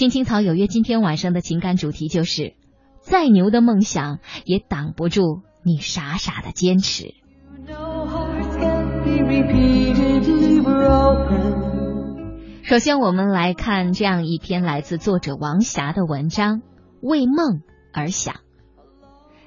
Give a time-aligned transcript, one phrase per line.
[0.00, 2.54] 青青草有约，今天晚上的情感主题就是：
[3.02, 7.12] 再牛的梦想也挡不住你傻傻的坚持。
[12.62, 16.60] 首先，我们来看这样一篇来自作者王霞的文章
[17.02, 17.60] 《为梦
[17.92, 18.36] 而想》。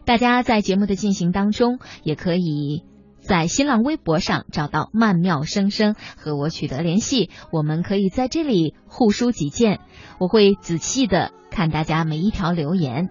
[0.06, 2.84] 大家在节目的进行当中，也可以
[3.24, 7.30] 在新浪微博上找到曼妙声声和我取得联系。
[7.52, 9.80] 我们可以在这里互抒己见，
[10.20, 13.10] 我会仔细的看大家每一条留言。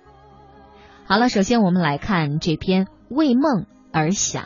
[1.05, 4.45] 好了，首先我们来看这篇《为梦而想》。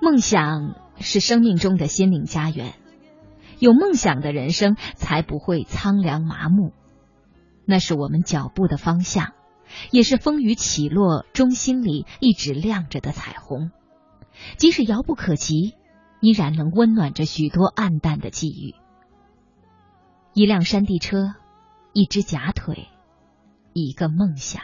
[0.00, 2.72] 梦想是生命中的心灵家园，
[3.58, 6.72] 有梦想的人生才不会苍凉麻木。
[7.66, 9.32] 那是我们脚步的方向，
[9.90, 13.70] 也是风雨起落中心里一直亮着的彩虹。
[14.56, 15.74] 即使遥不可及，
[16.20, 18.74] 依然能温暖着许多暗淡的际遇。
[20.34, 21.34] 一辆山地车，
[21.92, 22.88] 一只假腿，
[23.72, 24.62] 一个梦想。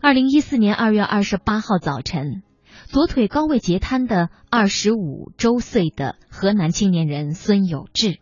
[0.00, 2.42] 二零一四年二月二十八号早晨。
[2.88, 8.20] 左腿高位截瘫的二十五周岁的河南青年人孙有志，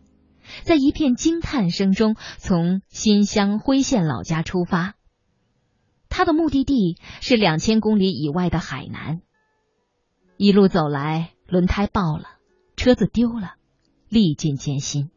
[0.63, 4.95] 在一片惊叹声中从新乡辉县老家出发。
[6.09, 9.21] 他的目的地是两千公里以外的海南。
[10.37, 12.25] 一路走来，轮胎爆了，
[12.75, 13.55] 车子丢了，
[14.09, 15.09] 历尽艰辛。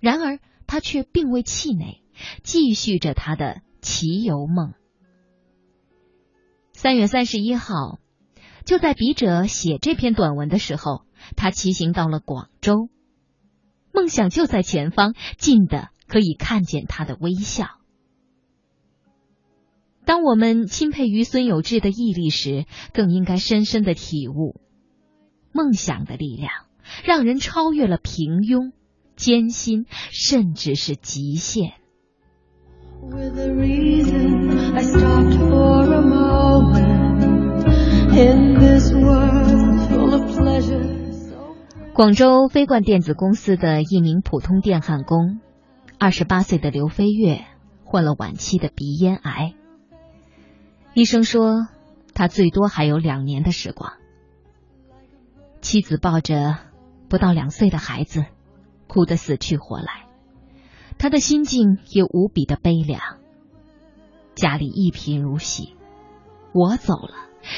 [0.00, 2.02] 然而他却并未气馁，
[2.42, 4.74] 继续着他的骑游梦。
[6.72, 7.98] 三月三十一号。
[8.64, 11.02] 就在笔者写这篇短文的时候，
[11.34, 12.88] 他骑行到了广州，
[13.92, 17.66] 梦想就在前方，近的可以看见他的微笑。
[20.04, 24.60] 当我们钦佩于孙有志的毅力时，更应该深深的体悟，
[25.52, 26.50] 梦想的力量
[27.04, 28.72] 让人超越了平庸、
[29.14, 31.74] 艰辛，甚至是极限。
[41.94, 45.40] 广州飞冠电子公司的一名普通电焊工，
[45.98, 47.44] 二十八岁的刘飞跃
[47.84, 49.52] 患了晚期的鼻咽癌。
[50.94, 51.68] 医生说
[52.14, 53.92] 他最多还有两年的时光。
[55.60, 56.56] 妻子抱着
[57.10, 58.24] 不到两岁的孩子，
[58.88, 60.06] 哭得死去活来，
[60.96, 63.00] 他的心境也无比的悲凉。
[64.34, 65.76] 家里一贫如洗，
[66.54, 67.14] 我走了。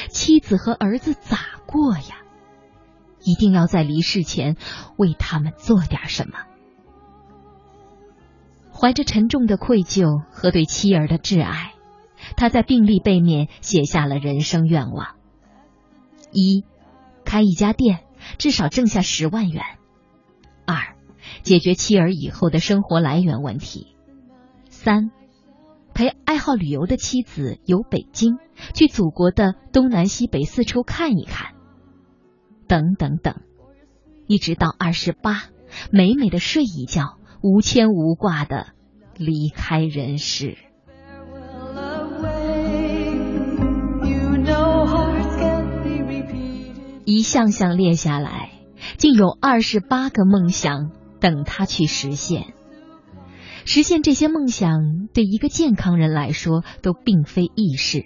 [0.09, 2.24] 妻子和儿子咋过呀？
[3.25, 4.55] 一定要在离世前
[4.97, 6.39] 为他们做点什么。
[8.71, 11.73] 怀着沉重的愧疚和对妻儿的挚爱，
[12.37, 15.15] 他在病历背面写下了人生愿望：
[16.31, 16.63] 一、
[17.25, 18.05] 开一家店，
[18.37, 19.63] 至少挣下十万元；
[20.65, 20.95] 二、
[21.41, 23.87] 解决妻儿以后的生活来源问题；
[24.69, 25.11] 三。
[25.93, 28.37] 陪爱好旅游的妻子游北京，
[28.73, 31.54] 去祖国的东南西北四处看一看，
[32.67, 33.41] 等等等，
[34.27, 35.43] 一直到二十八，
[35.91, 38.67] 美美的睡一觉，无牵无挂的
[39.17, 40.57] 离开人世。
[47.05, 48.51] 一项项列下来，
[48.97, 52.53] 竟有二十八个梦想等他去实现。
[53.63, 58.05] 实现这些梦想，对一个健康人来说都并非易事，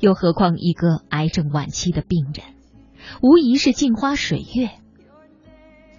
[0.00, 2.44] 又何况一个癌症晚期的病人，
[3.22, 4.70] 无疑是镜花水月。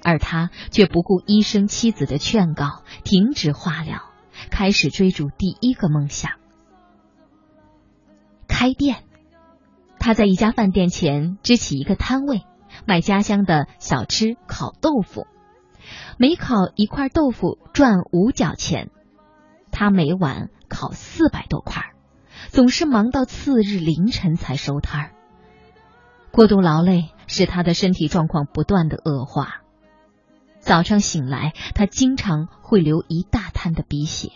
[0.04, 4.02] 而他却不顾医生妻子的劝告，停止化疗，
[4.50, 6.32] 开始追逐第一个梦想——
[8.50, 9.04] 开店。
[10.00, 12.42] 他在一家饭店前支起一个摊位，
[12.88, 15.28] 卖家乡的小吃烤豆腐，
[16.18, 18.90] 每烤一块豆腐赚五角钱。
[19.72, 21.92] 他每晚烤四百多块，
[22.50, 25.12] 总是忙到次日凌晨才收摊儿。
[26.32, 29.62] 过度劳累使他的身体状况不断的恶化，
[30.60, 34.32] 早上醒来，他经常会流一大滩的鼻血。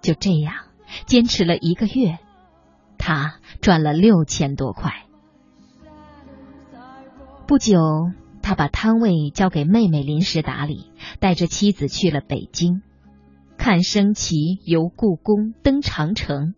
[0.00, 0.54] 就这样
[1.06, 2.18] 坚持了一个月，
[2.96, 5.04] 他赚了六千多块。
[7.46, 7.80] 不久，
[8.42, 12.82] 他把摊位交给妹妹临时打理，带着妻子去了北京。
[13.56, 16.54] 看升旗，游故宫，登长城，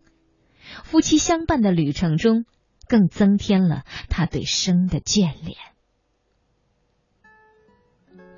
[0.83, 2.45] 夫妻相伴的旅程中，
[2.91, 5.55] 更增添了他对生的眷恋。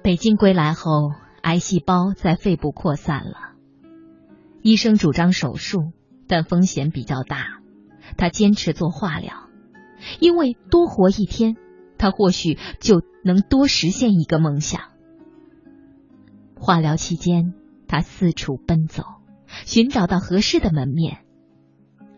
[0.03, 1.11] 北京归来后，
[1.41, 3.55] 癌细胞在肺部扩散了，
[4.61, 5.91] 医生主张手术，
[6.27, 7.61] 但风险比较大，
[8.15, 9.49] 他坚持做化疗，
[10.19, 11.55] 因为多活一天，
[11.97, 14.81] 他或许就能多实现一个梦想。
[16.55, 17.55] 化疗期间，
[17.87, 19.01] 他四处奔走，
[19.65, 21.25] 寻找到合适的门面，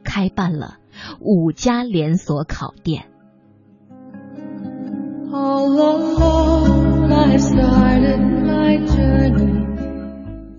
[0.04, 0.80] 开办了
[1.20, 3.06] 五家连锁烤店。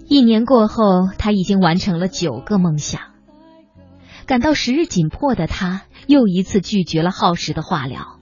[0.09, 3.01] 一年过后，他已经完成了九个梦想。
[4.27, 8.19] 感到时日紧迫的他，又一次拒绝了耗时的化疗，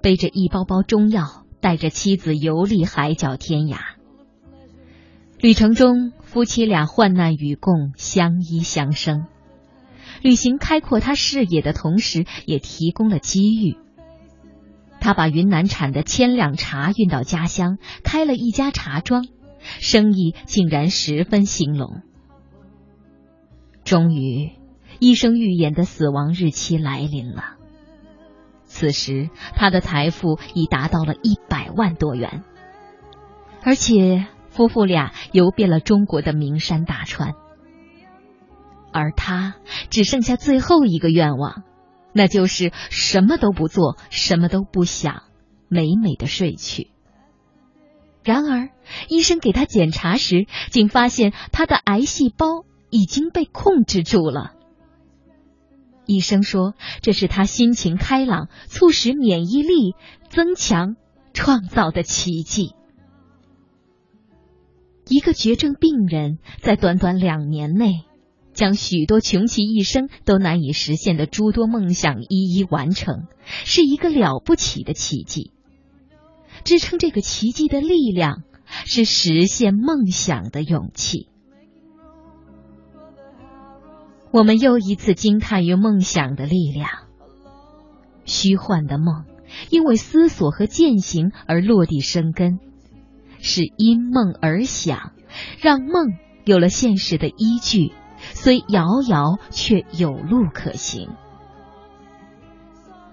[0.00, 3.76] 背着一包包中药，带着妻子游历海角天涯。
[5.38, 9.26] 旅程中，夫妻俩患难与共，相依相生。
[10.22, 13.76] 旅行开阔他视野的同时，也提供了机遇。
[15.00, 19.26] 他把云南产的千两茶运到家乡，开了一家茶庄，
[19.60, 22.00] 生意竟然十分兴隆。
[23.84, 24.52] 终于，
[24.98, 27.56] 医生预言的死亡日期来临了。
[28.64, 32.42] 此时，他的财富已达到了一百万多元，
[33.62, 37.34] 而且夫妇俩游遍了中国的名山大川，
[38.94, 39.56] 而他
[39.90, 41.64] 只剩下最后一个愿望。
[42.12, 45.24] 那就是什么都不做，什么都不想，
[45.68, 46.92] 美美的睡去。
[48.22, 48.70] 然而，
[49.08, 54.52] 医生给他检查时，竟发现他的癌细胞已经被控制住了。
[56.06, 59.96] 医生说，这是他心情开朗、促使免疫力
[60.28, 60.94] 增强
[61.32, 62.76] 创造的奇迹。
[65.08, 68.04] 一个绝症病人在短短两年内。
[68.54, 75.50] 将许多穷其一生都难以实现的诸多梦想一一完成，是一个了不起的奇迹。
[76.62, 78.42] 支撑这个奇迹的力量，
[78.86, 81.28] 是实现梦想的勇气。
[84.30, 86.88] 我们又一次惊叹于梦想的力量。
[88.24, 89.24] 虚幻的梦，
[89.68, 92.58] 因为思索和践行而落地生根，
[93.38, 95.12] 是因梦而想，
[95.60, 96.14] 让梦
[96.44, 97.92] 有了现实的依据。
[98.32, 101.10] 虽遥遥，却有路可行。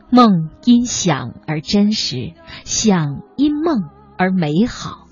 [0.09, 2.33] 梦因想而真实，
[2.65, 5.07] 想因梦而美好。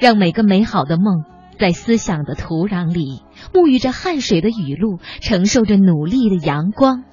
[0.00, 1.24] 让每个美好的梦，
[1.58, 7.04] 在思想的土壤里，沐浴着汗水的雨露，承受着努力的阳光，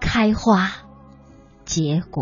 [0.00, 0.70] 开花
[1.64, 2.20] 结果。